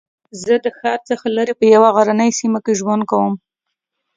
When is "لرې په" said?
1.37-1.65